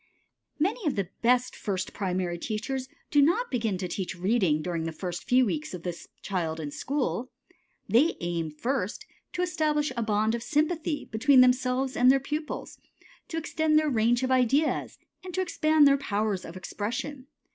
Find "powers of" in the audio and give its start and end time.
15.97-16.57